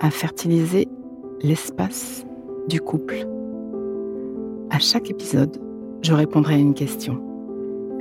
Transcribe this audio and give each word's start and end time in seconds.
à 0.00 0.10
fertiliser 0.10 0.88
l'espace 1.42 2.24
du 2.68 2.80
couple. 2.80 3.26
À 4.70 4.78
chaque 4.78 5.10
épisode, 5.10 5.60
je 6.02 6.12
répondrai 6.12 6.54
à 6.54 6.58
une 6.58 6.74
question. 6.74 7.22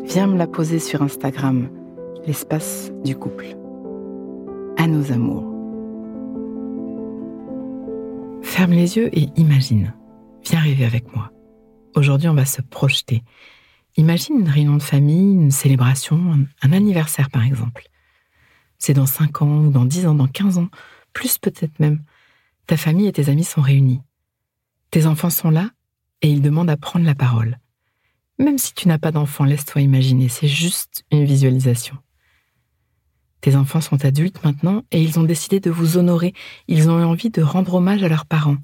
Viens 0.03 0.27
me 0.27 0.37
la 0.37 0.47
poser 0.47 0.79
sur 0.79 1.01
Instagram, 1.01 1.69
l'espace 2.25 2.91
du 3.03 3.15
couple. 3.15 3.47
À 4.77 4.87
nos 4.87 5.11
amours. 5.11 5.53
Ferme 8.43 8.71
les 8.71 8.97
yeux 8.97 9.09
et 9.17 9.29
imagine. 9.35 9.93
Viens 10.43 10.59
rêver 10.59 10.85
avec 10.85 11.13
moi. 11.15 11.31
Aujourd'hui, 11.95 12.29
on 12.29 12.35
va 12.35 12.45
se 12.45 12.61
projeter. 12.61 13.23
Imagine 13.97 14.39
une 14.39 14.49
réunion 14.49 14.75
de 14.75 14.83
famille, 14.83 15.33
une 15.33 15.51
célébration, 15.51 16.19
un 16.61 16.71
anniversaire 16.71 17.29
par 17.31 17.43
exemple. 17.43 17.87
C'est 18.77 18.93
dans 18.93 19.07
5 19.07 19.41
ans 19.41 19.65
ou 19.65 19.71
dans 19.71 19.85
10 19.85 20.05
ans, 20.05 20.13
dans 20.13 20.27
15 20.27 20.59
ans, 20.59 20.69
plus 21.17 21.39
peut-être 21.39 21.79
même. 21.79 22.03
Ta 22.67 22.77
famille 22.77 23.07
et 23.07 23.11
tes 23.11 23.29
amis 23.29 23.43
sont 23.43 23.61
réunis. 23.61 24.01
Tes 24.91 25.07
enfants 25.07 25.31
sont 25.31 25.49
là 25.49 25.71
et 26.21 26.29
ils 26.29 26.43
demandent 26.43 26.69
à 26.69 26.77
prendre 26.77 27.05
la 27.05 27.15
parole. 27.15 27.57
Même 28.37 28.59
si 28.59 28.75
tu 28.75 28.87
n'as 28.87 28.99
pas 28.99 29.11
d'enfants, 29.11 29.43
laisse-toi 29.43 29.81
imaginer, 29.81 30.29
c'est 30.29 30.47
juste 30.47 31.05
une 31.09 31.25
visualisation. 31.25 31.97
Tes 33.41 33.55
enfants 33.55 33.81
sont 33.81 34.05
adultes 34.05 34.43
maintenant 34.43 34.83
et 34.91 35.01
ils 35.01 35.17
ont 35.17 35.23
décidé 35.23 35.59
de 35.59 35.71
vous 35.71 35.97
honorer, 35.97 36.35
ils 36.67 36.87
ont 36.87 36.99
eu 36.99 37.03
envie 37.03 37.31
de 37.31 37.41
rendre 37.41 37.73
hommage 37.73 38.03
à 38.03 38.09
leurs 38.09 38.27
parents. 38.27 38.57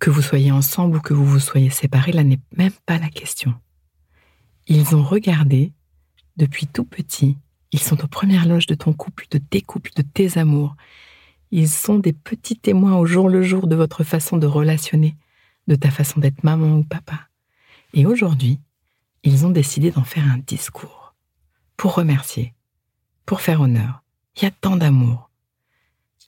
Que 0.00 0.10
vous 0.10 0.22
soyez 0.22 0.50
ensemble 0.50 0.96
ou 0.96 1.00
que 1.00 1.14
vous 1.14 1.24
vous 1.24 1.38
soyez 1.38 1.70
séparés, 1.70 2.10
là 2.10 2.24
n'est 2.24 2.40
même 2.56 2.74
pas 2.84 2.98
la 2.98 3.10
question. 3.10 3.54
Ils 4.66 4.96
ont 4.96 5.04
regardé, 5.04 5.72
depuis 6.36 6.66
tout 6.66 6.84
petit, 6.84 7.38
ils 7.70 7.80
sont 7.80 8.02
aux 8.02 8.08
premières 8.08 8.48
loges 8.48 8.66
de 8.66 8.74
ton 8.74 8.92
couple, 8.92 9.26
de 9.30 9.38
tes 9.38 9.60
couples, 9.60 9.92
de 9.94 10.02
tes 10.02 10.36
amours. 10.36 10.74
Ils 11.54 11.68
sont 11.68 11.98
des 11.98 12.14
petits 12.14 12.56
témoins 12.56 12.96
au 12.96 13.04
jour 13.04 13.28
le 13.28 13.42
jour 13.42 13.66
de 13.66 13.76
votre 13.76 14.04
façon 14.04 14.38
de 14.38 14.46
relationner, 14.46 15.16
de 15.68 15.74
ta 15.74 15.90
façon 15.90 16.18
d'être 16.18 16.44
maman 16.44 16.78
ou 16.78 16.82
papa. 16.82 17.28
Et 17.92 18.06
aujourd'hui, 18.06 18.58
ils 19.22 19.44
ont 19.44 19.50
décidé 19.50 19.90
d'en 19.90 20.02
faire 20.02 20.24
un 20.24 20.38
discours. 20.38 21.14
Pour 21.76 21.94
remercier, 21.94 22.54
pour 23.26 23.42
faire 23.42 23.60
honneur. 23.60 24.02
Il 24.34 24.44
y 24.44 24.46
a 24.46 24.50
tant 24.50 24.76
d'amour. 24.76 25.30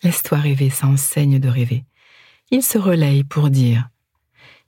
Laisse-toi 0.03 0.37
rêver, 0.37 0.69
ça 0.69 0.89
enseigne 0.89 1.39
de 1.39 1.49
rêver. 1.49 1.87
Ils 2.51 2.63
se 2.63 2.77
relayent 2.77 3.25
pour 3.25 3.49
dire. 3.49 3.89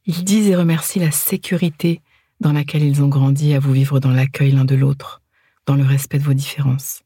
Ils 0.07 0.25
disent 0.25 0.49
et 0.49 0.57
remercient 0.57 1.01
la 1.01 1.11
sécurité 1.11 2.01
dans 2.41 2.53
laquelle 2.53 2.83
ils 2.83 3.03
ont 3.03 3.09
grandi 3.09 3.53
à 3.53 3.59
vous 3.59 3.73
vivre 3.73 4.01
dans 4.01 4.11
l'accueil 4.11 4.53
l'un 4.53 4.65
de 4.65 4.75
l'autre, 4.75 5.21
dans 5.67 5.75
le 5.75 5.85
respect 5.85 6.19
de 6.19 6.25
vos 6.25 6.33
différences. 6.33 7.03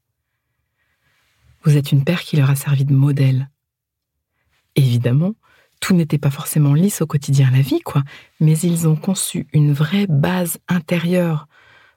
Vous 1.63 1.77
êtes 1.77 1.91
une 1.91 2.03
paire 2.03 2.21
qui 2.21 2.37
leur 2.37 2.49
a 2.49 2.55
servi 2.55 2.85
de 2.85 2.93
modèle. 2.93 3.49
Évidemment, 4.75 5.33
tout 5.79 5.93
n'était 5.93 6.17
pas 6.17 6.29
forcément 6.29 6.73
lisse 6.73 7.01
au 7.01 7.07
quotidien 7.07 7.51
la 7.51 7.61
vie, 7.61 7.81
quoi, 7.81 8.03
mais 8.39 8.57
ils 8.59 8.87
ont 8.87 8.95
conçu 8.95 9.47
une 9.53 9.73
vraie 9.73 10.07
base 10.07 10.59
intérieure 10.67 11.47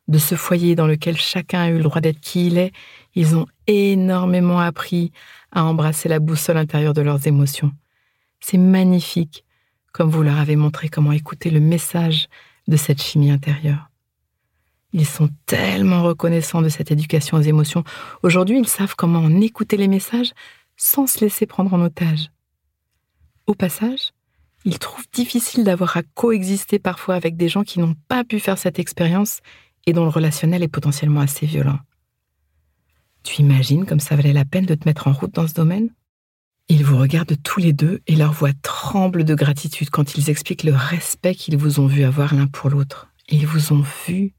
de 0.09 0.19
ce 0.19 0.35
foyer 0.35 0.75
dans 0.75 0.87
lequel 0.87 1.17
chacun 1.17 1.63
a 1.63 1.69
eu 1.71 1.77
le 1.77 1.83
droit 1.83 2.01
d'être 2.01 2.21
qui 2.21 2.49
il 2.49 2.59
est. 2.59 2.73
Ils 3.15 3.37
ont 3.37 3.47
énormément 3.67 4.61
appris 4.61 5.13
à 5.53 5.65
embrasser 5.65 6.09
la 6.09 6.19
boussole 6.19 6.59
intérieure 6.59 6.95
de 6.95 7.03
leurs 7.03 7.27
émotions. 7.27 7.73
C'est 8.41 8.59
magnifique, 8.59 9.45
comme 9.93 10.11
vous 10.11 10.23
leur 10.23 10.39
avez 10.39 10.57
montré 10.57 10.89
comment 10.89 11.13
écouter 11.13 11.51
le 11.51 11.61
message 11.61 12.29
de 12.69 12.77
cette 12.77 13.01
chimie 13.01 13.31
intérieure. 13.31 13.91
Ils 14.97 15.07
sont 15.07 15.29
tellement 15.47 16.05
reconnaissants 16.05 16.63
de 16.63 16.69
cette 16.69 16.93
éducation 16.93 17.37
aux 17.37 17.43
émotions. 17.43 17.83
Aujourd'hui, 18.23 18.61
ils 18.61 18.69
savent 18.69 18.95
comment 18.95 19.19
en 19.19 19.41
écouter 19.41 19.77
les 19.77 19.89
messages 19.89 20.31
sans 20.77 21.09
se 21.09 21.19
laisser 21.19 21.47
prendre 21.47 21.75
en 21.75 21.83
otage. 21.83 22.31
Au 23.49 23.55
passage, 23.55 24.13
ils 24.65 24.79
trouvent 24.79 25.09
difficile 25.13 25.65
d'avoir 25.65 25.97
à 25.97 26.03
coexister 26.15 26.79
parfois 26.79 27.17
avec 27.17 27.37
des 27.37 27.49
gens 27.49 27.65
qui 27.65 27.81
n'ont 27.81 27.97
pas 28.07 28.23
pu 28.23 28.39
faire 28.39 28.57
cette 28.57 28.79
expérience 28.79 29.41
et 29.85 29.93
dont 29.93 30.05
le 30.05 30.11
relationnel 30.11 30.63
est 30.63 30.69
potentiellement 30.69 31.21
assez 31.21 31.45
violent. 31.45 31.81
Tu 33.25 33.43
imagines 33.43 33.87
comme 33.87 34.01
ça 34.01 34.15
valait 34.15 34.33
la 34.33 34.45
peine 34.45 34.67
de 34.67 34.77
te 34.77 34.89
mettre 34.89 35.09
en 35.09 35.13
route 35.13 35.35
dans 35.35 35.49
ce 35.49 35.55
domaine? 35.55 35.91
Ils 36.69 36.85
vous 36.85 36.99
regardent 36.99 37.37
tous 37.43 37.59
les 37.59 37.73
deux 37.73 38.01
et 38.07 38.15
leur 38.15 38.33
voix 38.33 38.53
tremble 38.63 39.25
de 39.25 39.35
gratitude 39.35 39.91
quand 39.91 40.15
ils 40.15 40.31
expliquent 40.31 40.63
le 40.63 40.73
respect 40.73 41.35
qu'ils 41.35 41.57
vous 41.57 41.81
ont 41.81 41.89
vu 41.89 42.05
avoir 42.05 42.33
l'un 42.33 42.47
pour 42.47 42.71
l'autre. 42.71 43.09
Ils 43.29 43.47
vous 43.47 43.73
ont 43.73 43.85
vu 44.07 44.35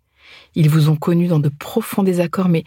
ils 0.55 0.69
vous 0.69 0.89
ont 0.89 0.95
connu 0.95 1.27
dans 1.27 1.39
de 1.39 1.49
profonds 1.49 2.03
désaccords, 2.03 2.49
mais 2.49 2.63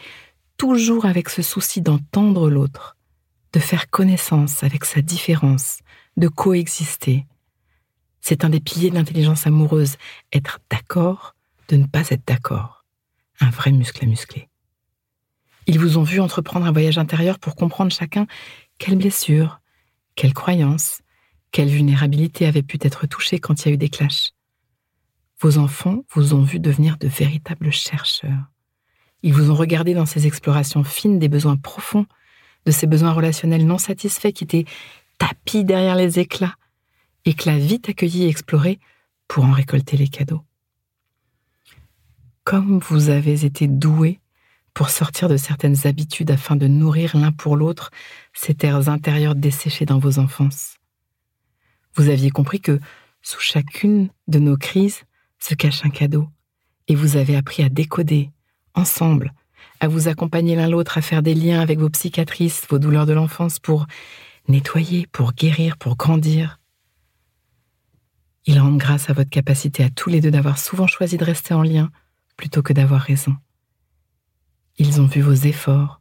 toujours 0.56 1.06
avec 1.06 1.28
ce 1.28 1.42
souci 1.42 1.80
d'entendre 1.80 2.50
l'autre, 2.50 2.96
de 3.52 3.60
faire 3.60 3.88
connaissance 3.90 4.62
avec 4.62 4.84
sa 4.84 5.00
différence, 5.00 5.78
de 6.16 6.28
coexister. 6.28 7.26
C'est 8.20 8.44
un 8.44 8.50
des 8.50 8.60
piliers 8.60 8.90
de 8.90 8.96
l'intelligence 8.96 9.46
amoureuse, 9.46 9.96
être 10.32 10.60
d'accord 10.70 11.34
de 11.68 11.76
ne 11.76 11.86
pas 11.86 12.08
être 12.10 12.26
d'accord. 12.26 12.84
Un 13.40 13.50
vrai 13.50 13.72
muscle 13.72 14.04
à 14.04 14.08
muscler. 14.08 14.48
Ils 15.66 15.78
vous 15.78 15.98
ont 15.98 16.02
vu 16.02 16.20
entreprendre 16.20 16.66
un 16.66 16.72
voyage 16.72 16.98
intérieur 16.98 17.38
pour 17.38 17.54
comprendre 17.54 17.92
chacun 17.92 18.26
quelle 18.78 18.96
blessure, 18.96 19.60
quelle 20.14 20.34
croyance, 20.34 21.02
quelle 21.52 21.68
vulnérabilité 21.68 22.46
avait 22.46 22.62
pu 22.62 22.78
être 22.80 23.06
touchée 23.06 23.38
quand 23.38 23.64
il 23.64 23.68
y 23.68 23.70
a 23.70 23.74
eu 23.74 23.78
des 23.78 23.88
clashs. 23.88 24.32
Vos 25.40 25.58
enfants 25.58 26.04
vous 26.10 26.34
ont 26.34 26.42
vu 26.42 26.58
devenir 26.58 26.96
de 26.98 27.06
véritables 27.06 27.70
chercheurs. 27.70 28.50
Ils 29.22 29.32
vous 29.32 29.50
ont 29.50 29.54
regardé 29.54 29.94
dans 29.94 30.06
ces 30.06 30.26
explorations 30.26 30.84
fines 30.84 31.18
des 31.18 31.28
besoins 31.28 31.56
profonds, 31.56 32.06
de 32.66 32.72
ces 32.72 32.86
besoins 32.86 33.12
relationnels 33.12 33.66
non 33.66 33.78
satisfaits 33.78 34.32
qui 34.32 34.44
étaient 34.44 34.64
tapis 35.18 35.64
derrière 35.64 35.96
les 35.96 36.18
éclats, 36.18 36.54
éclats 37.24 37.58
vite 37.58 37.88
accueillis 37.88 38.24
et 38.24 38.28
explorés 38.28 38.78
pour 39.28 39.44
en 39.44 39.52
récolter 39.52 39.96
les 39.96 40.08
cadeaux. 40.08 40.42
Comme 42.44 42.78
vous 42.78 43.08
avez 43.08 43.44
été 43.44 43.68
doués 43.68 44.20
pour 44.74 44.90
sortir 44.90 45.28
de 45.28 45.36
certaines 45.36 45.86
habitudes 45.86 46.30
afin 46.30 46.56
de 46.56 46.66
nourrir 46.66 47.16
l'un 47.16 47.32
pour 47.32 47.56
l'autre 47.56 47.90
ces 48.32 48.54
terres 48.54 48.88
intérieures 48.88 49.34
desséchées 49.34 49.86
dans 49.86 49.98
vos 49.98 50.18
enfances. 50.18 50.78
Vous 51.94 52.08
aviez 52.08 52.30
compris 52.30 52.60
que 52.60 52.80
sous 53.22 53.40
chacune 53.40 54.08
de 54.28 54.38
nos 54.38 54.56
crises, 54.56 55.02
se 55.38 55.54
cache 55.54 55.84
un 55.84 55.90
cadeau, 55.90 56.28
et 56.88 56.94
vous 56.94 57.16
avez 57.16 57.36
appris 57.36 57.62
à 57.62 57.68
décoder, 57.68 58.30
ensemble, 58.74 59.32
à 59.80 59.88
vous 59.88 60.08
accompagner 60.08 60.56
l'un 60.56 60.68
l'autre, 60.68 60.98
à 60.98 61.02
faire 61.02 61.22
des 61.22 61.34
liens 61.34 61.60
avec 61.60 61.78
vos 61.78 61.90
psychiatrices, 61.90 62.66
vos 62.68 62.78
douleurs 62.78 63.06
de 63.06 63.12
l'enfance, 63.12 63.58
pour 63.58 63.86
nettoyer, 64.48 65.06
pour 65.12 65.32
guérir, 65.32 65.76
pour 65.76 65.96
grandir. 65.96 66.58
Ils 68.46 68.58
rendent 68.58 68.78
grâce 68.78 69.10
à 69.10 69.12
votre 69.12 69.30
capacité 69.30 69.84
à 69.84 69.90
tous 69.90 70.08
les 70.08 70.20
deux 70.20 70.30
d'avoir 70.30 70.58
souvent 70.58 70.86
choisi 70.86 71.16
de 71.16 71.24
rester 71.24 71.54
en 71.54 71.62
lien 71.62 71.90
plutôt 72.36 72.62
que 72.62 72.72
d'avoir 72.72 73.02
raison. 73.02 73.36
Ils 74.78 75.00
ont 75.00 75.06
vu 75.06 75.20
vos 75.20 75.34
efforts, 75.34 76.00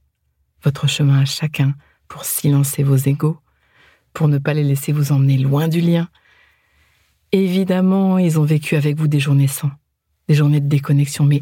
votre 0.64 0.88
chemin 0.88 1.20
à 1.20 1.26
chacun 1.26 1.76
pour 2.08 2.26
silencer 2.26 2.84
vos 2.84 2.96
égaux, 2.96 3.40
pour 4.14 4.28
ne 4.28 4.38
pas 4.38 4.54
les 4.54 4.64
laisser 4.64 4.92
vous 4.92 5.12
emmener 5.12 5.38
loin 5.38 5.68
du 5.68 5.82
lien, 5.82 6.08
Évidemment, 7.32 8.18
ils 8.18 8.40
ont 8.40 8.44
vécu 8.44 8.76
avec 8.76 8.98
vous 8.98 9.08
des 9.08 9.20
journées 9.20 9.48
sans, 9.48 9.72
des 10.28 10.36
journées 10.36 10.62
de 10.62 10.68
déconnexion, 10.68 11.26
mais 11.26 11.42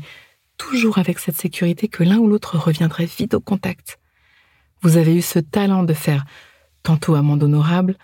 toujours 0.57 0.97
avec 0.97 1.19
cette 1.19 1.37
sécurité 1.37 1.87
que 1.87 2.03
l'un 2.03 2.17
ou 2.17 2.27
l'autre 2.27 2.57
reviendrait 2.57 3.05
vite 3.05 3.33
au 3.33 3.39
contact. 3.39 3.99
Vous 4.81 4.97
avez 4.97 5.15
eu 5.15 5.21
ce 5.21 5.39
talent 5.39 5.83
de 5.83 5.93
faire 5.93 6.25
tantôt 6.83 7.15
amende 7.15 7.43
honorable, 7.43 7.97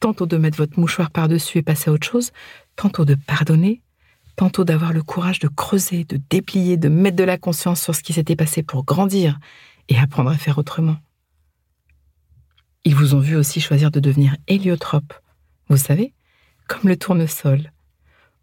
tantôt 0.00 0.26
de 0.26 0.36
mettre 0.36 0.58
votre 0.58 0.78
mouchoir 0.78 1.10
par-dessus 1.10 1.58
et 1.58 1.62
passer 1.62 1.90
à 1.90 1.92
autre 1.92 2.06
chose, 2.06 2.32
tantôt 2.76 3.04
de 3.04 3.14
pardonner, 3.14 3.82
tantôt 4.36 4.64
d'avoir 4.64 4.92
le 4.92 5.02
courage 5.02 5.38
de 5.38 5.48
creuser, 5.48 6.04
de 6.04 6.20
déplier, 6.30 6.76
de 6.76 6.88
mettre 6.88 7.16
de 7.16 7.24
la 7.24 7.38
conscience 7.38 7.82
sur 7.82 7.94
ce 7.94 8.02
qui 8.02 8.12
s'était 8.12 8.36
passé 8.36 8.62
pour 8.62 8.84
grandir 8.84 9.38
et 9.88 9.98
apprendre 9.98 10.30
à 10.30 10.36
faire 10.36 10.58
autrement. 10.58 10.96
Ils 12.84 12.94
vous 12.94 13.14
ont 13.14 13.20
vu 13.20 13.36
aussi 13.36 13.60
choisir 13.60 13.90
de 13.90 13.98
devenir 13.98 14.36
héliotrope. 14.46 15.14
Vous 15.68 15.76
savez, 15.76 16.12
comme 16.68 16.88
le 16.88 16.96
tournesol. 16.96 17.72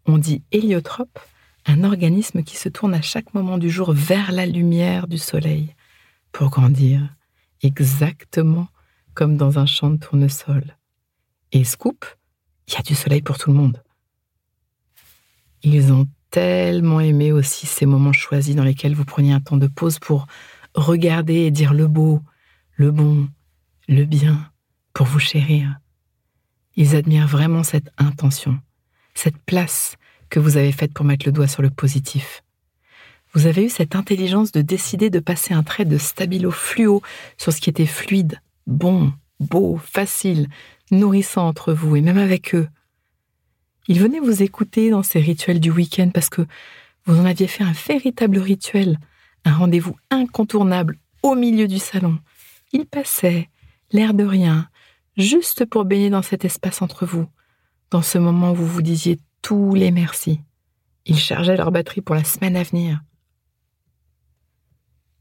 On 0.06 0.18
dit 0.18 0.42
héliotrope, 0.52 1.18
un 1.66 1.84
organisme 1.84 2.42
qui 2.42 2.56
se 2.56 2.68
tourne 2.68 2.94
à 2.94 3.02
chaque 3.02 3.32
moment 3.34 3.58
du 3.58 3.70
jour 3.70 3.92
vers 3.92 4.32
la 4.32 4.46
lumière 4.46 5.06
du 5.06 5.18
soleil 5.18 5.74
pour 6.32 6.50
grandir, 6.50 7.00
exactement 7.62 8.68
comme 9.14 9.36
dans 9.36 9.58
un 9.58 9.66
champ 9.66 9.90
de 9.90 9.96
tournesol. 9.96 10.76
Et 11.52 11.64
scoop, 11.64 12.04
il 12.68 12.74
y 12.74 12.76
a 12.76 12.82
du 12.82 12.94
soleil 12.94 13.22
pour 13.22 13.38
tout 13.38 13.50
le 13.50 13.56
monde. 13.56 13.82
Ils 15.62 15.92
ont 15.92 16.06
tellement 16.30 17.00
aimé 17.00 17.32
aussi 17.32 17.66
ces 17.66 17.86
moments 17.86 18.12
choisis 18.12 18.56
dans 18.56 18.64
lesquels 18.64 18.94
vous 18.94 19.04
preniez 19.04 19.32
un 19.32 19.40
temps 19.40 19.56
de 19.56 19.68
pause 19.68 19.98
pour 19.98 20.26
regarder 20.74 21.34
et 21.34 21.50
dire 21.50 21.72
le 21.72 21.86
beau, 21.86 22.20
le 22.74 22.90
bon, 22.90 23.28
le 23.88 24.04
bien, 24.04 24.50
pour 24.92 25.06
vous 25.06 25.20
chérir. 25.20 25.78
Ils 26.76 26.96
admirent 26.96 27.28
vraiment 27.28 27.62
cette 27.62 27.90
intention, 27.98 28.58
cette 29.14 29.38
place 29.38 29.96
que 30.28 30.40
vous 30.40 30.56
avez 30.56 30.72
faite 30.72 30.92
pour 30.92 31.04
mettre 31.04 31.26
le 31.26 31.32
doigt 31.32 31.46
sur 31.46 31.62
le 31.62 31.70
positif. 31.70 32.42
Vous 33.32 33.46
avez 33.46 33.66
eu 33.66 33.68
cette 33.68 33.96
intelligence 33.96 34.52
de 34.52 34.62
décider 34.62 35.10
de 35.10 35.18
passer 35.18 35.54
un 35.54 35.62
trait 35.62 35.84
de 35.84 35.98
stabilo 35.98 36.50
fluo 36.50 37.02
sur 37.36 37.52
ce 37.52 37.60
qui 37.60 37.70
était 37.70 37.86
fluide, 37.86 38.40
bon, 38.66 39.12
beau, 39.40 39.76
facile, 39.76 40.48
nourrissant 40.90 41.46
entre 41.46 41.72
vous 41.72 41.96
et 41.96 42.00
même 42.00 42.18
avec 42.18 42.54
eux. 42.54 42.68
Ils 43.88 44.00
venaient 44.00 44.20
vous 44.20 44.42
écouter 44.42 44.90
dans 44.90 45.02
ces 45.02 45.20
rituels 45.20 45.60
du 45.60 45.70
week-end 45.70 46.10
parce 46.12 46.28
que 46.28 46.46
vous 47.06 47.18
en 47.18 47.24
aviez 47.24 47.46
fait 47.46 47.64
un 47.64 47.72
véritable 47.72 48.38
rituel, 48.38 48.98
un 49.44 49.54
rendez-vous 49.54 49.96
incontournable 50.10 50.98
au 51.22 51.34
milieu 51.34 51.68
du 51.68 51.78
salon. 51.78 52.18
Ils 52.72 52.86
passaient, 52.86 53.48
l'air 53.92 54.14
de 54.14 54.24
rien, 54.24 54.68
juste 55.16 55.64
pour 55.64 55.84
baigner 55.84 56.10
dans 56.10 56.22
cet 56.22 56.44
espace 56.44 56.82
entre 56.82 57.06
vous, 57.06 57.26
dans 57.90 58.02
ce 58.02 58.18
moment 58.18 58.52
où 58.52 58.54
vous 58.54 58.66
vous 58.66 58.82
disiez 58.82 59.18
tous 59.42 59.74
les 59.74 59.90
merci. 59.90 60.40
Ils 61.06 61.18
chargeaient 61.18 61.56
leur 61.56 61.70
batterie 61.70 62.00
pour 62.00 62.14
la 62.14 62.24
semaine 62.24 62.56
à 62.56 62.62
venir. 62.62 63.02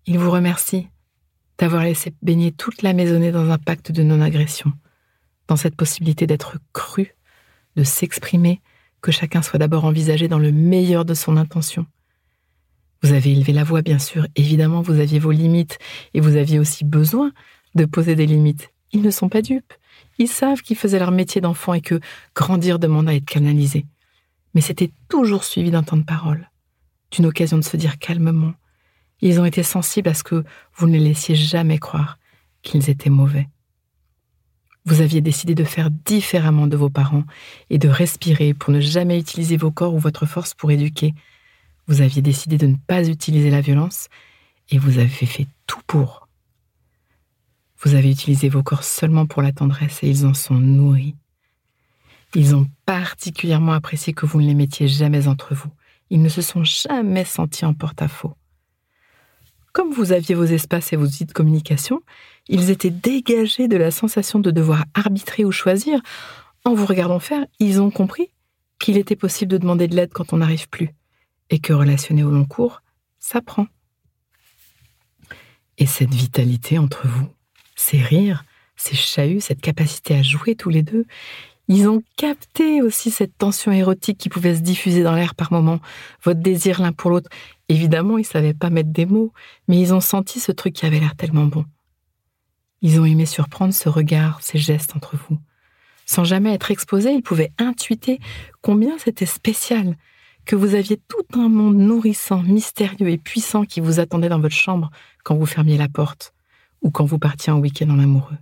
Ils 0.06 0.20
vous 0.20 0.32
remercient 0.32 0.90
d'avoir 1.58 1.84
laissé 1.84 2.14
baigner 2.22 2.52
toute 2.52 2.82
la 2.82 2.94
maisonnée 2.94 3.32
dans 3.32 3.50
un 3.50 3.58
pacte 3.58 3.92
de 3.92 4.04
non-agression, 4.04 4.72
dans 5.48 5.56
cette 5.56 5.76
possibilité 5.76 6.28
d'être 6.28 6.58
cru, 6.74 7.16
de 7.76 7.84
s'exprimer, 7.84 8.62
que 9.02 9.12
chacun 9.12 9.42
soit 9.42 9.60
d'abord 9.60 9.86
envisagé 9.86 10.28
dans 10.28 10.40
le 10.40 10.52
meilleur 10.52 11.06
de 11.06 11.14
son 11.14 11.38
intention. 11.38 11.86
Vous 13.02 13.12
avez 13.12 13.32
élevé 13.34 13.52
la 13.52 13.66
voix, 13.66 13.82
bien 13.82 14.00
sûr, 14.00 14.28
évidemment, 14.36 14.82
vous 14.82 15.00
aviez 15.00 15.20
vos 15.20 15.32
limites, 15.32 15.78
et 16.14 16.22
vous 16.22 16.38
aviez 16.38 16.60
aussi 16.60 16.86
besoin 16.86 17.32
de 17.76 17.86
poser 17.86 18.16
des 18.16 18.26
limites. 18.26 18.74
Ils 18.94 19.02
ne 19.02 19.12
sont 19.12 19.30
pas 19.30 19.42
dupes. 19.42 19.74
Ils 20.20 20.28
savent 20.28 20.62
qu'ils 20.62 20.78
faisaient 20.78 21.00
leur 21.00 21.12
métier 21.12 21.42
d'enfant 21.42 21.74
et 21.74 21.82
que 21.82 22.00
grandir 22.36 22.80
demande 22.80 23.10
à 23.10 23.16
être 23.16 23.26
canalisé. 23.26 23.86
Mais 24.54 24.62
c'était 24.62 24.92
toujours 25.10 25.44
suivi 25.44 25.72
d'un 25.72 25.84
temps 25.84 25.98
de 25.98 26.04
parole, 26.04 26.50
d'une 27.12 27.26
occasion 27.26 27.58
de 27.58 27.64
se 27.64 27.78
dire 27.78 27.98
calmement. 27.98 28.54
Ils 29.22 29.40
ont 29.40 29.46
été 29.46 29.64
sensibles 29.64 30.10
à 30.10 30.14
ce 30.14 30.24
que 30.24 30.44
vous 30.76 30.88
ne 30.88 30.94
les 30.94 31.00
laissiez 31.00 31.36
jamais 31.36 31.80
croire 31.80 32.20
qu'ils 32.62 32.90
étaient 32.90 33.10
mauvais. 33.10 33.48
Vous 34.86 35.00
aviez 35.00 35.22
décidé 35.22 35.56
de 35.56 35.64
faire 35.64 35.90
différemment 35.90 36.68
de 36.68 36.76
vos 36.76 36.90
parents 36.90 37.24
et 37.70 37.78
de 37.78 37.88
respirer 37.88 38.54
pour 38.54 38.74
ne 38.74 38.82
jamais 38.82 39.18
utiliser 39.18 39.56
vos 39.56 39.72
corps 39.72 39.94
ou 39.94 40.00
votre 40.00 40.26
force 40.26 40.54
pour 40.54 40.72
éduquer. 40.72 41.14
Vous 41.88 42.02
aviez 42.02 42.22
décidé 42.22 42.58
de 42.58 42.68
ne 42.68 42.76
pas 42.76 43.08
utiliser 43.08 43.50
la 43.50 43.62
violence 43.62 44.10
et 44.70 44.78
vous 44.78 44.98
avez 44.98 45.08
fait 45.08 45.48
tout 45.68 45.82
pour. 45.88 46.23
Vous 47.84 47.96
avez 47.96 48.12
utilisé 48.12 48.48
vos 48.48 48.64
corps 48.64 48.84
seulement 48.84 49.26
pour 49.26 49.42
la 49.42 49.52
tendresse 49.52 50.04
et 50.04 50.10
ils 50.10 50.26
en 50.26 50.34
sont 50.34 50.56
nourris. 50.56 51.16
Ils 52.34 52.56
ont 52.56 52.68
particulièrement 52.86 53.74
apprécié 53.74 54.14
que 54.14 54.26
vous 54.26 54.42
ne 54.42 54.48
les 54.48 54.54
mettiez 54.54 54.88
jamais 54.88 55.28
entre 55.28 55.54
vous. 55.54 55.70
Ils 56.10 56.22
ne 56.22 56.30
se 56.30 56.42
sont 56.42 56.64
jamais 56.64 57.26
sentis 57.26 57.66
en 57.66 57.74
porte-à-faux. 57.74 58.36
Comme 59.74 59.92
vous 59.92 60.14
aviez 60.14 60.34
vos 60.34 60.46
espaces 60.46 60.94
et 60.94 60.96
vos 60.96 61.06
outils 61.06 61.26
de 61.26 61.34
communication, 61.34 62.02
ils 62.48 62.70
étaient 62.70 62.90
dégagés 62.90 63.68
de 63.68 63.78
la 63.78 63.92
sensation 63.92 64.40
de 64.40 64.52
devoir 64.52 64.86
arbitrer 64.94 65.44
ou 65.44 65.52
choisir. 65.52 66.00
En 66.64 66.74
vous 66.74 66.86
regardant 66.86 67.20
faire, 67.20 67.46
ils 67.60 67.82
ont 67.82 67.92
compris 67.92 68.30
qu'il 68.80 68.98
était 68.98 69.16
possible 69.16 69.52
de 69.52 69.58
demander 69.58 69.88
de 69.88 69.96
l'aide 69.96 70.14
quand 70.14 70.32
on 70.32 70.38
n'arrive 70.38 70.70
plus, 70.70 70.92
et 71.50 71.60
que 71.60 71.74
relationner 71.74 72.24
au 72.24 72.32
long 72.32 72.46
cours, 72.46 72.82
ça 73.20 73.42
prend. 73.42 73.68
Et 75.78 75.86
cette 75.86 76.14
vitalité 76.14 76.78
entre 76.78 77.08
vous, 77.08 77.28
ces 77.76 77.98
rires, 77.98 78.44
ces 78.76 78.96
chahuts, 78.96 79.42
cette 79.42 79.62
capacité 79.62 80.16
à 80.16 80.24
jouer 80.24 80.56
tous 80.56 80.70
les 80.70 80.84
deux, 80.84 81.06
ils 81.70 81.88
ont 81.88 82.04
capté 82.18 82.82
aussi 82.82 83.10
cette 83.10 83.38
tension 83.38 83.72
érotique 83.72 84.18
qui 84.18 84.30
pouvait 84.30 84.56
se 84.56 84.62
diffuser 84.62 85.02
dans 85.02 85.16
l'air 85.16 85.34
par 85.34 85.52
moments, 85.54 85.80
votre 86.24 86.42
désir 86.42 86.82
l'un 86.82 86.92
pour 86.92 87.10
l'autre. 87.10 87.30
Évidemment, 87.70 88.18
ils 88.18 88.24
ne 88.24 88.28
savaient 88.28 88.54
pas 88.54 88.70
mettre 88.70 88.90
des 88.90 89.06
mots, 89.06 89.32
mais 89.68 89.80
ils 89.80 89.94
ont 89.94 90.02
senti 90.02 90.40
ce 90.40 90.52
truc 90.52 90.74
qui 90.74 90.86
avait 90.86 91.00
l'air 91.00 91.16
tellement 91.16 91.46
bon. 91.46 91.66
Ils 92.82 93.00
ont 93.00 93.06
aimé 93.06 93.26
surprendre 93.26 93.74
ce 93.74 93.88
regard, 93.88 94.42
ces 94.42 94.58
gestes 94.58 94.96
entre 94.96 95.16
vous. 95.16 95.40
Sans 96.06 96.26
jamais 96.26 96.54
être 96.54 96.70
exposés, 96.70 97.14
ils 97.14 97.24
pouvaient 97.24 97.54
intuiter 97.58 98.20
combien 98.62 98.98
c'était 98.98 99.26
spécial, 99.26 99.98
que 100.46 100.58
vous 100.58 100.76
aviez 100.76 100.98
tout 100.98 101.40
un 101.40 101.48
monde 101.48 101.78
nourrissant, 101.78 102.44
mystérieux 102.44 103.08
et 103.08 103.18
puissant 103.18 103.64
qui 103.64 103.80
vous 103.80 104.02
attendait 104.02 104.28
dans 104.28 104.42
votre 104.42 104.54
chambre 104.54 104.92
quand 105.24 105.36
vous 105.36 105.46
fermiez 105.46 105.78
la 105.78 105.88
porte 105.88 106.33
ou 106.84 106.92
quand 106.92 107.06
vous 107.06 107.20
partiez 107.20 107.52
en 107.52 107.60
week-end 107.60 107.90
en 107.90 108.00
amoureux. 108.00 108.38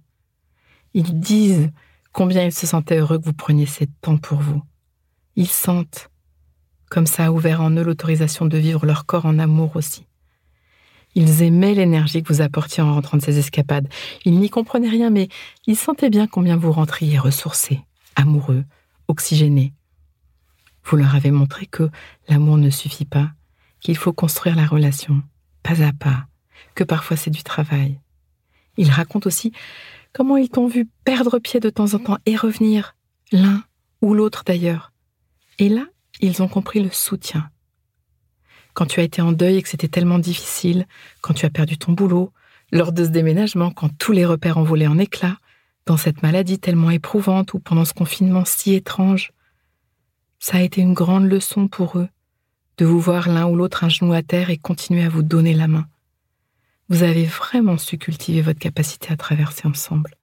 Ils 0.94 1.20
disent 1.20 1.72
combien 2.12 2.44
ils 2.44 2.52
se 2.52 2.68
sentaient 2.68 3.00
heureux 3.00 3.20
que 3.20 3.26
vous 3.26 3.34
preniez 3.34 3.66
ces 3.66 3.88
temps 3.88 4.18
pour 4.18 4.40
vous. 4.40 4.62
Ils 5.36 5.48
sentent 5.48 6.12
comme 6.92 7.08
ça 7.08 7.28
a 7.28 7.32
ouvert 7.32 7.62
en 7.62 7.72
eux 7.72 7.84
l'autorisation 7.84 8.46
de 8.46 8.58
vivre 8.58 8.86
leur 8.86 9.06
corps 9.06 9.26
en 9.26 9.40
amour 9.40 9.78
aussi. 9.78 10.06
Ils 11.16 11.42
aimaient 11.42 11.74
l'énergie 11.74 12.22
que 12.22 12.32
vous 12.32 12.42
apportiez 12.42 12.84
en 12.84 12.94
rentrant 12.94 13.18
de 13.18 13.24
ces 13.24 13.40
escapades. 13.40 13.88
Ils 14.26 14.38
n'y 14.38 14.50
comprenaient 14.50 14.90
rien, 14.90 15.10
mais 15.10 15.30
ils 15.68 15.78
sentaient 15.78 16.10
bien 16.10 16.28
combien 16.28 16.58
vous 16.58 16.72
rentriez 16.72 17.18
ressourcés, 17.18 17.80
amoureux, 18.18 18.66
oxygénés. 19.08 19.74
Vous 20.84 20.98
leur 20.98 21.16
avez 21.16 21.32
montré 21.32 21.66
que 21.66 21.90
l'amour 22.28 22.58
ne 22.58 22.70
suffit 22.70 23.06
pas, 23.06 23.32
qu'il 23.80 23.96
faut 23.96 24.14
construire 24.14 24.58
la 24.58 24.66
relation, 24.66 25.22
pas 25.64 25.82
à 25.82 25.94
pas, 25.94 26.28
que 26.76 26.84
parfois 26.84 27.16
c'est 27.16 27.30
du 27.30 27.44
travail, 27.44 28.00
il 28.78 28.90
raconte 28.90 29.26
aussi 29.28 29.52
comment 30.14 30.38
ils 30.38 30.50
t'ont 30.50 30.68
vu 30.68 30.88
perdre 31.04 31.40
pied 31.40 31.60
de 31.60 31.70
temps 31.70 31.94
en 31.94 32.00
temps 32.00 32.18
et 32.26 32.36
revenir, 32.36 32.96
l'un 33.32 33.64
ou 34.02 34.14
l'autre 34.14 34.44
d'ailleurs. 34.46 34.92
Et 35.60 35.70
là, 35.70 35.86
ils 36.20 36.42
ont 36.42 36.48
compris 36.48 36.82
le 36.82 36.90
soutien. 36.90 37.50
Quand 38.74 38.86
tu 38.86 39.00
as 39.00 39.04
été 39.04 39.22
en 39.22 39.32
deuil 39.32 39.58
et 39.58 39.62
que 39.62 39.70
c'était 39.70 39.88
tellement 39.88 40.20
difficile, 40.20 40.88
quand 41.22 41.34
tu 41.34 41.46
as 41.46 41.50
perdu 41.50 41.78
ton 41.78 41.92
boulot, 41.92 42.32
lors 42.72 42.94
de 42.94 43.04
ce 43.04 43.10
déménagement, 43.10 43.72
quand 43.72 43.90
tous 43.98 44.14
les 44.14 44.26
repères 44.26 44.58
ont 44.58 44.64
volé 44.64 44.88
en 44.88 44.98
éclats, 44.98 45.38
dans 45.86 45.98
cette 45.98 46.24
maladie 46.24 46.60
tellement 46.60 46.90
éprouvante 46.90 47.54
ou 47.54 47.60
pendant 47.60 47.86
ce 47.86 47.94
confinement 47.94 48.46
si 48.46 48.74
étrange, 48.74 49.32
ça 50.40 50.58
a 50.58 50.62
été 50.62 50.82
une 50.82 50.94
grande 50.94 51.26
leçon 51.26 51.68
pour 51.68 51.98
eux 51.98 52.08
de 52.78 52.86
vous 52.86 53.00
voir 53.00 53.30
l'un 53.30 53.48
ou 53.48 53.56
l'autre 53.56 53.84
un 53.84 53.90
genou 53.90 54.14
à 54.14 54.24
terre 54.24 54.50
et 54.50 54.58
continuer 54.58 55.04
à 55.04 55.10
vous 55.10 55.24
donner 55.24 55.54
la 55.54 55.68
main 55.68 55.86
vous 56.92 57.04
avez 57.04 57.24
vraiment 57.24 57.78
su 57.78 57.98
cultiver 57.98 58.42
votre 58.42 58.60
capacité 58.60 59.14
à 59.14 59.16
traverser 59.16 59.66
ensemble. 59.66 60.18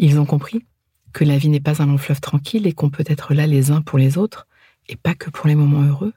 Ils 0.00 0.18
ont 0.18 0.26
compris 0.26 0.66
que 1.12 1.22
la 1.22 1.38
vie 1.38 1.48
n'est 1.48 1.60
pas 1.60 1.80
un 1.80 1.86
long 1.86 1.96
fleuve 1.96 2.20
tranquille 2.20 2.66
et 2.66 2.72
qu'on 2.72 2.90
peut 2.90 3.04
être 3.06 3.34
là 3.34 3.46
les 3.46 3.70
uns 3.70 3.80
pour 3.80 3.96
les 3.96 4.18
autres 4.18 4.48
et 4.88 4.96
pas 4.96 5.14
que 5.14 5.30
pour 5.30 5.46
les 5.46 5.54
moments 5.54 5.84
heureux. 5.84 6.12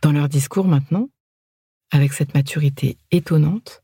Dans 0.00 0.10
leur 0.10 0.30
discours 0.30 0.66
maintenant, 0.66 1.10
avec 1.90 2.14
cette 2.14 2.32
maturité 2.32 2.96
étonnante, 3.10 3.82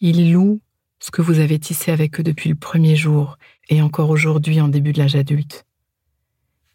ils 0.00 0.30
louent 0.30 0.60
ce 1.00 1.10
que 1.10 1.22
vous 1.22 1.38
avez 1.38 1.58
tissé 1.58 1.92
avec 1.92 2.20
eux 2.20 2.24
depuis 2.24 2.50
le 2.50 2.56
premier 2.56 2.94
jour 2.94 3.38
et 3.70 3.80
encore 3.80 4.10
aujourd'hui 4.10 4.60
en 4.60 4.68
début 4.68 4.92
de 4.92 4.98
l'âge 4.98 5.16
adulte. 5.16 5.64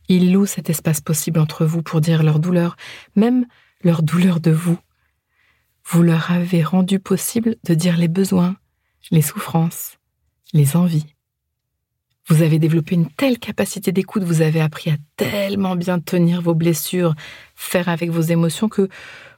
Ils 0.08 0.34
louent 0.34 0.48
cet 0.48 0.72
espace 0.72 1.00
possible 1.00 1.40
entre 1.40 1.64
vous 1.64 1.84
pour 1.84 2.02
dire 2.02 2.24
leur 2.24 2.40
douleur, 2.40 2.76
même 3.16 3.46
leur 3.84 4.02
douleur 4.02 4.40
de 4.40 4.50
vous, 4.50 4.80
vous 5.90 6.04
leur 6.04 6.32
avez 6.32 6.64
rendu 6.64 7.00
possible 7.00 7.56
de 7.66 7.74
dire 7.74 7.98
les 7.98 8.08
besoins, 8.08 8.56
les 9.10 9.24
souffrances, 9.24 9.98
les 10.54 10.76
envies. 10.76 11.16
Vous 12.28 12.44
avez 12.44 12.60
développé 12.60 12.94
une 12.94 13.10
telle 13.10 13.40
capacité 13.40 13.92
d'écoute, 13.92 14.22
vous 14.22 14.44
avez 14.44 14.62
appris 14.62 14.92
à 14.92 14.98
tellement 15.18 15.76
bien 15.76 16.00
tenir 16.00 16.44
vos 16.44 16.54
blessures, 16.54 17.16
faire 17.56 17.90
avec 17.90 18.12
vos 18.12 18.22
émotions 18.22 18.70
que 18.70 18.88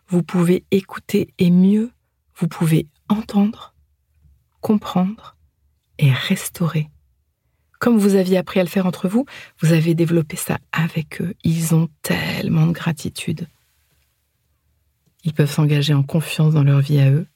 vous 0.07 0.23
pouvez 0.23 0.65
écouter 0.71 1.33
et 1.39 1.51
mieux, 1.51 1.89
vous 2.35 2.49
pouvez 2.49 2.87
entendre, 3.07 3.73
comprendre 4.59 5.37
et 5.99 6.11
restaurer. 6.11 6.89
Comme 7.79 7.97
vous 7.97 8.15
aviez 8.15 8.37
appris 8.37 8.59
à 8.59 8.63
le 8.63 8.69
faire 8.69 8.85
entre 8.85 9.07
vous, 9.07 9.25
vous 9.61 9.71
avez 9.71 9.95
développé 9.95 10.35
ça 10.35 10.57
avec 10.73 11.21
eux. 11.21 11.33
Ils 11.45 11.73
ont 11.73 11.87
tellement 12.01 12.67
de 12.67 12.73
gratitude. 12.73 13.47
Ils 15.23 15.33
peuvent 15.33 15.51
s'engager 15.51 15.93
en 15.93 16.03
confiance 16.03 16.53
dans 16.53 16.63
leur 16.63 16.79
vie 16.79 16.99
à 16.99 17.11
eux. 17.11 17.27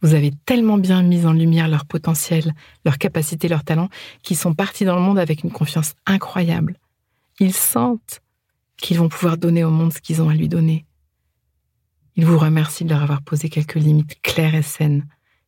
Vous 0.00 0.14
avez 0.14 0.32
tellement 0.46 0.78
bien 0.78 1.02
mis 1.02 1.26
en 1.26 1.32
lumière 1.32 1.68
leur 1.68 1.84
potentiel, 1.84 2.54
leur 2.84 2.98
capacité, 2.98 3.48
leur 3.48 3.64
talent, 3.64 3.88
qu'ils 4.22 4.36
sont 4.36 4.54
partis 4.54 4.84
dans 4.84 4.94
le 4.94 5.02
monde 5.02 5.18
avec 5.18 5.42
une 5.42 5.50
confiance 5.50 5.94
incroyable. 6.06 6.78
Ils 7.40 7.52
sentent 7.52 8.20
qu'ils 8.76 8.98
vont 8.98 9.08
pouvoir 9.08 9.38
donner 9.38 9.64
au 9.64 9.70
monde 9.70 9.92
ce 9.92 10.00
qu'ils 10.00 10.22
ont 10.22 10.28
à 10.28 10.34
lui 10.34 10.48
donner. 10.48 10.84
Ils 12.16 12.26
vous 12.26 12.38
remercient 12.38 12.84
de 12.84 12.90
leur 12.90 13.02
avoir 13.02 13.22
posé 13.22 13.48
quelques 13.48 13.74
limites 13.74 14.20
claires 14.22 14.54
et 14.54 14.62
saines. 14.62 15.06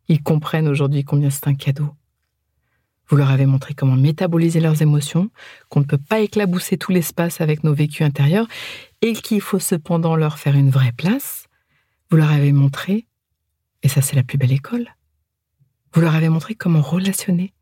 Ils 0.08 0.22
comprennent 0.22 0.68
aujourd'hui 0.68 1.04
combien 1.04 1.30
c'est 1.30 1.48
un 1.48 1.54
cadeau. 1.54 1.88
Vous 3.08 3.16
leur 3.16 3.30
avez 3.30 3.46
montré 3.46 3.74
comment 3.74 3.96
métaboliser 3.96 4.60
leurs 4.60 4.82
émotions, 4.82 5.30
qu'on 5.68 5.80
ne 5.80 5.84
peut 5.84 5.98
pas 5.98 6.20
éclabousser 6.20 6.78
tout 6.78 6.92
l'espace 6.92 7.40
avec 7.40 7.64
nos 7.64 7.74
vécus 7.74 8.06
intérieurs 8.06 8.46
et 9.02 9.14
qu'il 9.14 9.40
faut 9.40 9.58
cependant 9.58 10.14
leur 10.14 10.38
faire 10.38 10.54
une 10.54 10.70
vraie 10.70 10.92
place. 10.92 11.48
Vous 12.10 12.16
leur 12.16 12.30
avez 12.30 12.52
montré, 12.52 13.06
et 13.82 13.88
ça 13.88 14.02
c'est 14.02 14.16
la 14.16 14.24
plus 14.24 14.38
belle 14.38 14.52
école, 14.52 14.88
vous 15.92 16.00
leur 16.00 16.14
avez 16.14 16.28
montré 16.28 16.54
comment 16.54 16.82
relationner, 16.82 17.52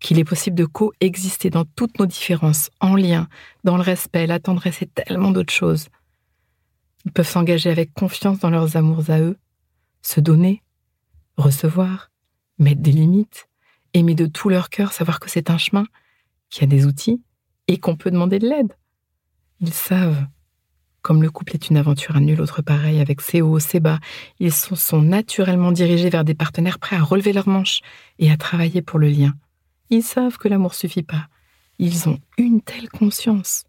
qu'il 0.00 0.18
est 0.18 0.24
possible 0.24 0.56
de 0.56 0.66
coexister 0.66 1.50
dans 1.50 1.64
toutes 1.64 1.98
nos 1.98 2.06
différences, 2.06 2.70
en 2.80 2.96
lien, 2.96 3.28
dans 3.64 3.76
le 3.76 3.82
respect, 3.82 4.26
la 4.26 4.40
tendresse 4.40 4.82
et 4.82 4.86
tellement 4.86 5.30
d'autres 5.30 5.52
choses. 5.52 5.88
Ils 7.04 7.12
peuvent 7.12 7.28
s'engager 7.28 7.70
avec 7.70 7.92
confiance 7.94 8.38
dans 8.40 8.50
leurs 8.50 8.76
amours 8.76 9.10
à 9.10 9.20
eux, 9.20 9.38
se 10.02 10.20
donner, 10.20 10.62
recevoir, 11.36 12.10
mettre 12.58 12.82
des 12.82 12.92
limites, 12.92 13.48
aimer 13.94 14.14
de 14.14 14.26
tout 14.26 14.48
leur 14.48 14.68
cœur, 14.68 14.92
savoir 14.92 15.20
que 15.20 15.30
c'est 15.30 15.50
un 15.50 15.58
chemin, 15.58 15.86
qu'il 16.50 16.62
y 16.62 16.64
a 16.64 16.68
des 16.68 16.86
outils 16.86 17.22
et 17.68 17.78
qu'on 17.78 17.96
peut 17.96 18.10
demander 18.10 18.38
de 18.38 18.48
l'aide. 18.48 18.76
Ils 19.60 19.72
savent 19.72 20.26
comme 21.06 21.22
le 21.22 21.30
couple 21.30 21.54
est 21.54 21.70
une 21.70 21.76
aventure 21.76 22.16
à 22.16 22.20
nul 22.20 22.40
autre 22.40 22.62
pareil, 22.62 22.98
avec 22.98 23.20
ses 23.20 23.40
hauts, 23.40 23.60
ses 23.60 23.78
bas, 23.78 24.00
ils 24.40 24.52
sont, 24.52 24.74
sont 24.74 25.02
naturellement 25.02 25.70
dirigés 25.70 26.10
vers 26.10 26.24
des 26.24 26.34
partenaires 26.34 26.80
prêts 26.80 26.96
à 26.96 27.02
relever 27.04 27.32
leurs 27.32 27.46
manches 27.46 27.78
et 28.18 28.28
à 28.28 28.36
travailler 28.36 28.82
pour 28.82 28.98
le 28.98 29.08
lien. 29.08 29.32
Ils 29.88 30.02
savent 30.02 30.36
que 30.36 30.48
l'amour 30.48 30.74
suffit 30.74 31.04
pas. 31.04 31.28
Ils 31.78 32.08
ont 32.08 32.18
une 32.38 32.60
telle 32.60 32.88
conscience. 32.88 33.62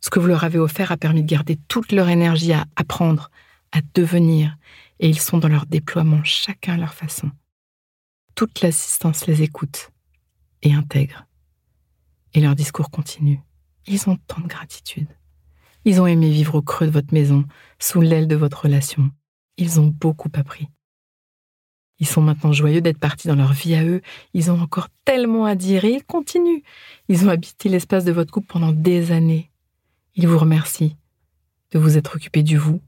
Ce 0.00 0.08
que 0.08 0.18
vous 0.18 0.28
leur 0.28 0.42
avez 0.42 0.58
offert 0.58 0.90
a 0.90 0.96
permis 0.96 1.22
de 1.22 1.28
garder 1.28 1.58
toute 1.68 1.92
leur 1.92 2.08
énergie 2.08 2.54
à 2.54 2.64
apprendre, 2.76 3.30
à 3.70 3.80
devenir, 3.92 4.56
et 5.00 5.08
ils 5.10 5.20
sont 5.20 5.36
dans 5.36 5.48
leur 5.48 5.66
déploiement 5.66 6.24
chacun 6.24 6.76
à 6.76 6.78
leur 6.78 6.94
façon. 6.94 7.30
Toute 8.34 8.62
l'assistance 8.62 9.26
les 9.26 9.42
écoute 9.42 9.90
et 10.62 10.72
intègre. 10.72 11.26
Et 12.32 12.40
leur 12.40 12.54
discours 12.54 12.90
continue. 12.90 13.42
Ils 13.86 14.08
ont 14.08 14.16
tant 14.16 14.40
de 14.40 14.48
gratitude. 14.48 15.08
Ils 15.84 16.00
ont 16.00 16.06
aimé 16.06 16.30
vivre 16.30 16.56
au 16.56 16.62
creux 16.62 16.86
de 16.86 16.92
votre 16.92 17.14
maison, 17.14 17.44
sous 17.78 18.00
l'aile 18.00 18.28
de 18.28 18.36
votre 18.36 18.64
relation. 18.64 19.10
Ils 19.56 19.80
ont 19.80 19.86
beaucoup 19.86 20.30
appris. 20.34 20.68
Ils 22.00 22.06
sont 22.06 22.22
maintenant 22.22 22.52
joyeux 22.52 22.80
d'être 22.80 22.98
partis 22.98 23.28
dans 23.28 23.36
leur 23.36 23.52
vie 23.52 23.74
à 23.74 23.84
eux. 23.84 24.00
Ils 24.32 24.50
ont 24.50 24.60
encore 24.60 24.88
tellement 25.04 25.44
à 25.44 25.54
dire 25.54 25.84
et 25.84 25.92
ils 25.92 26.04
continuent. 26.04 26.62
Ils 27.08 27.26
ont 27.26 27.28
habité 27.28 27.68
l'espace 27.68 28.04
de 28.04 28.12
votre 28.12 28.32
couple 28.32 28.46
pendant 28.46 28.72
des 28.72 29.12
années. 29.12 29.50
Ils 30.14 30.26
vous 30.26 30.38
remercient 30.38 30.96
de 31.72 31.78
vous 31.78 31.96
être 31.96 32.16
occupé 32.16 32.42
du 32.42 32.56
vous, 32.56 32.80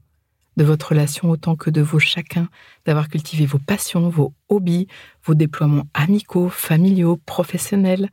de 0.57 0.63
votre 0.63 0.89
relation 0.89 1.29
autant 1.29 1.55
que 1.55 1.69
de 1.69 1.81
vos 1.81 1.99
chacun, 1.99 2.49
d'avoir 2.85 3.07
cultivé 3.07 3.45
vos 3.45 3.59
passions, 3.59 4.09
vos 4.09 4.33
hobbies, 4.49 4.87
vos 5.23 5.35
déploiements 5.35 5.87
amicaux, 5.93 6.49
familiaux, 6.49 7.17
professionnels. 7.17 8.09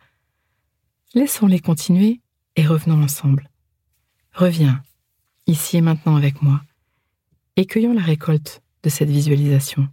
Laissons-les 1.15 1.61
continuer 1.61 2.21
et 2.57 2.67
revenons 2.67 3.03
ensemble. 3.03 3.50
Reviens, 4.33 4.83
ici 5.47 5.77
et 5.77 5.81
maintenant 5.81 6.17
avec 6.17 6.41
moi, 6.41 6.61
et 7.57 7.67
cueillons 7.67 7.93
la 7.93 8.03
récolte 8.03 8.63
de 8.83 8.89
cette 8.89 9.11
visualisation. 9.11 9.89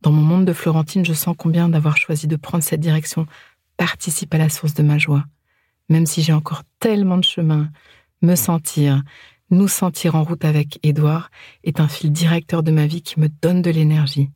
Dans 0.00 0.12
mon 0.12 0.22
monde 0.22 0.44
de 0.44 0.52
Florentine, 0.52 1.04
je 1.04 1.12
sens 1.12 1.34
combien 1.36 1.68
d'avoir 1.68 1.96
choisi 1.96 2.26
de 2.26 2.36
prendre 2.36 2.62
cette 2.62 2.80
direction 2.80 3.26
participe 3.76 4.32
à 4.34 4.38
la 4.38 4.48
source 4.48 4.74
de 4.74 4.82
ma 4.82 4.98
joie, 4.98 5.24
même 5.88 6.06
si 6.06 6.22
j'ai 6.22 6.32
encore 6.32 6.62
tellement 6.78 7.18
de 7.18 7.24
chemin. 7.24 7.70
Me 8.22 8.36
sentir, 8.36 9.02
nous 9.50 9.68
sentir 9.68 10.14
en 10.14 10.22
route 10.22 10.44
avec 10.44 10.78
Édouard 10.82 11.30
est 11.64 11.80
un 11.80 11.88
fil 11.88 12.12
directeur 12.12 12.62
de 12.62 12.70
ma 12.70 12.86
vie 12.86 13.02
qui 13.02 13.18
me 13.18 13.28
donne 13.28 13.60
de 13.60 13.70
l'énergie. 13.70 14.30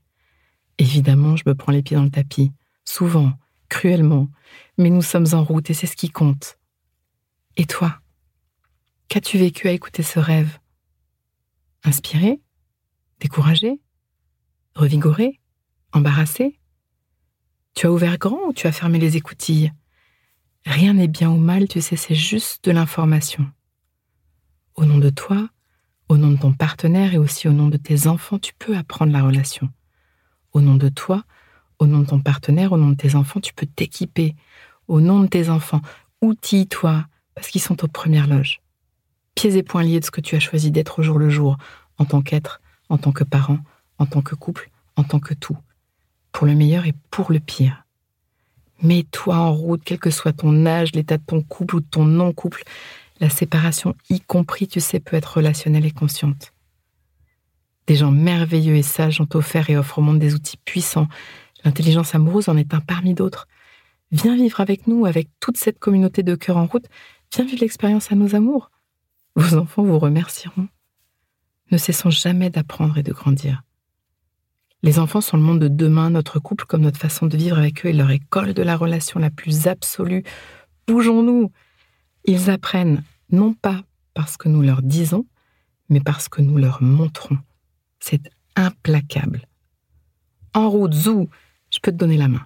Évidemment, 0.78 1.36
je 1.36 1.44
me 1.46 1.54
prends 1.54 1.72
les 1.72 1.82
pieds 1.82 1.96
dans 1.96 2.04
le 2.04 2.10
tapis, 2.10 2.52
souvent, 2.84 3.32
cruellement, 3.68 4.28
mais 4.78 4.90
nous 4.90 5.02
sommes 5.02 5.26
en 5.32 5.44
route 5.44 5.70
et 5.70 5.74
c'est 5.74 5.86
ce 5.86 5.96
qui 5.96 6.10
compte. 6.10 6.58
Et 7.56 7.64
toi? 7.64 8.00
Qu'as-tu 9.08 9.38
vécu 9.38 9.68
à 9.68 9.72
écouter 9.72 10.02
ce 10.02 10.18
rêve? 10.18 10.58
Inspiré? 11.82 12.42
Découragé? 13.20 13.80
Revigoré? 14.74 15.40
Embarrassé? 15.94 16.60
Tu 17.74 17.86
as 17.86 17.90
ouvert 17.90 18.18
grand 18.18 18.48
ou 18.48 18.52
tu 18.52 18.66
as 18.66 18.72
fermé 18.72 18.98
les 18.98 19.16
écoutilles? 19.16 19.72
Rien 20.66 20.92
n'est 20.92 21.08
bien 21.08 21.30
ou 21.30 21.38
mal, 21.38 21.68
tu 21.68 21.80
sais, 21.80 21.96
c'est 21.96 22.14
juste 22.14 22.62
de 22.66 22.70
l'information. 22.70 23.50
Au 24.74 24.84
nom 24.84 24.98
de 24.98 25.08
toi, 25.08 25.48
au 26.10 26.18
nom 26.18 26.32
de 26.32 26.38
ton 26.38 26.52
partenaire 26.52 27.14
et 27.14 27.18
aussi 27.18 27.48
au 27.48 27.52
nom 27.52 27.68
de 27.68 27.78
tes 27.78 28.08
enfants, 28.08 28.38
tu 28.38 28.52
peux 28.58 28.76
apprendre 28.76 29.12
la 29.12 29.22
relation. 29.22 29.70
Au 30.52 30.60
nom 30.60 30.74
de 30.74 30.90
toi, 30.90 31.24
au 31.78 31.86
nom 31.86 32.00
de 32.00 32.06
ton 32.06 32.20
partenaire, 32.20 32.72
au 32.72 32.76
nom 32.76 32.90
de 32.90 32.96
tes 32.96 33.14
enfants, 33.14 33.40
tu 33.40 33.54
peux 33.54 33.66
t'équiper. 33.66 34.36
Au 34.86 35.00
nom 35.00 35.20
de 35.20 35.28
tes 35.28 35.48
enfants, 35.48 35.80
outille-toi, 36.20 37.06
parce 37.34 37.48
qu'ils 37.48 37.62
sont 37.62 37.82
aux 37.82 37.88
premières 37.88 38.26
loges 38.26 38.60
pieds 39.38 39.56
et 39.56 39.62
poings 39.62 39.84
liés 39.84 40.00
de 40.00 40.04
ce 40.04 40.10
que 40.10 40.20
tu 40.20 40.34
as 40.34 40.40
choisi 40.40 40.72
d'être 40.72 40.98
au 40.98 41.02
jour 41.04 41.16
le 41.16 41.30
jour, 41.30 41.58
en 41.98 42.04
tant 42.04 42.22
qu'être, 42.22 42.60
en 42.88 42.98
tant 42.98 43.12
que 43.12 43.22
parent, 43.22 43.58
en 43.98 44.04
tant 44.04 44.20
que 44.20 44.34
couple, 44.34 44.68
en 44.96 45.04
tant 45.04 45.20
que 45.20 45.32
tout, 45.32 45.56
pour 46.32 46.44
le 46.44 46.56
meilleur 46.56 46.86
et 46.86 46.94
pour 47.12 47.30
le 47.30 47.38
pire. 47.38 47.84
Mets-toi 48.82 49.36
en 49.36 49.52
route, 49.52 49.82
quel 49.84 50.00
que 50.00 50.10
soit 50.10 50.32
ton 50.32 50.66
âge, 50.66 50.90
l'état 50.92 51.18
de 51.18 51.22
ton 51.24 51.40
couple 51.40 51.76
ou 51.76 51.80
de 51.80 51.86
ton 51.88 52.04
non-couple. 52.04 52.64
La 53.20 53.30
séparation, 53.30 53.94
y 54.10 54.18
compris, 54.20 54.66
tu 54.66 54.80
sais, 54.80 54.98
peut 54.98 55.14
être 55.14 55.36
relationnelle 55.36 55.86
et 55.86 55.92
consciente. 55.92 56.52
Des 57.86 57.94
gens 57.94 58.10
merveilleux 58.10 58.74
et 58.74 58.82
sages 58.82 59.20
ont 59.20 59.28
offert 59.34 59.70
et 59.70 59.76
offrent 59.76 60.00
au 60.00 60.02
monde 60.02 60.18
des 60.18 60.34
outils 60.34 60.58
puissants. 60.64 61.06
L'intelligence 61.64 62.12
amoureuse 62.12 62.48
en 62.48 62.56
est 62.56 62.74
un 62.74 62.80
parmi 62.80 63.14
d'autres. 63.14 63.46
Viens 64.10 64.34
vivre 64.34 64.58
avec 64.58 64.88
nous, 64.88 65.06
avec 65.06 65.28
toute 65.38 65.58
cette 65.58 65.78
communauté 65.78 66.24
de 66.24 66.34
cœur 66.34 66.56
en 66.56 66.66
route. 66.66 66.86
Viens 67.32 67.44
vivre 67.44 67.60
l'expérience 67.60 68.10
à 68.10 68.16
nos 68.16 68.34
amours. 68.34 68.72
Vos 69.38 69.56
enfants 69.56 69.84
vous 69.84 70.00
remercieront. 70.00 70.66
Ne 71.70 71.78
cessons 71.78 72.10
jamais 72.10 72.50
d'apprendre 72.50 72.98
et 72.98 73.04
de 73.04 73.12
grandir. 73.12 73.62
Les 74.82 74.98
enfants 74.98 75.20
sont 75.20 75.36
le 75.36 75.44
monde 75.44 75.60
de 75.60 75.68
demain, 75.68 76.10
notre 76.10 76.40
couple 76.40 76.64
comme 76.64 76.80
notre 76.80 76.98
façon 76.98 77.26
de 77.26 77.36
vivre 77.36 77.56
avec 77.56 77.86
eux 77.86 77.90
est 77.90 77.92
leur 77.92 78.10
école 78.10 78.52
de 78.52 78.62
la 78.64 78.76
relation 78.76 79.20
la 79.20 79.30
plus 79.30 79.68
absolue. 79.68 80.24
Bougeons-nous. 80.88 81.52
Ils 82.24 82.50
apprennent 82.50 83.04
non 83.30 83.54
pas 83.54 83.82
parce 84.12 84.36
que 84.36 84.48
nous 84.48 84.60
leur 84.60 84.82
disons, 84.82 85.24
mais 85.88 86.00
parce 86.00 86.28
que 86.28 86.42
nous 86.42 86.56
leur 86.56 86.82
montrons. 86.82 87.38
C'est 88.00 88.32
implacable. 88.56 89.46
En 90.52 90.68
route, 90.68 90.94
zou, 90.94 91.28
je 91.70 91.78
peux 91.80 91.92
te 91.92 91.96
donner 91.96 92.16
la 92.16 92.26
main. 92.26 92.44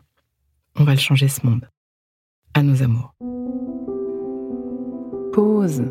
On 0.76 0.84
va 0.84 0.92
le 0.92 1.00
changer 1.00 1.28
ce 1.28 1.46
monde. 1.46 1.66
À 2.52 2.62
nos 2.62 2.82
amours. 2.82 3.14
Pause. 5.32 5.90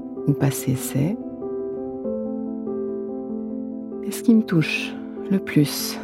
ou 0.27 0.33
passé 0.33 0.75
c'est. 0.75 1.17
Et 4.03 4.11
ce 4.11 4.23
qui 4.23 4.35
me 4.35 4.43
touche 4.43 4.93
le 5.29 5.39
plus 5.39 5.99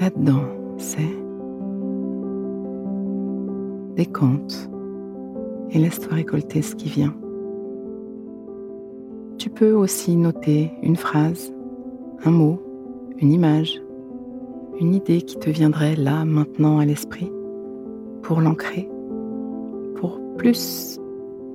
là-dedans, 0.00 0.44
c'est 0.78 1.00
décompte 3.96 4.70
et 5.70 5.78
laisse-toi 5.78 6.14
récolter 6.14 6.62
ce 6.62 6.74
qui 6.74 6.88
vient. 6.88 7.14
Tu 9.38 9.50
peux 9.50 9.72
aussi 9.72 10.16
noter 10.16 10.70
une 10.82 10.96
phrase, 10.96 11.52
un 12.24 12.30
mot, 12.30 12.62
une 13.18 13.32
image, 13.32 13.82
une 14.80 14.94
idée 14.94 15.22
qui 15.22 15.36
te 15.36 15.50
viendrait 15.50 15.96
là, 15.96 16.24
maintenant 16.24 16.78
à 16.78 16.84
l'esprit, 16.84 17.30
pour 18.22 18.40
l'ancrer 18.40 18.88
plus 20.42 20.98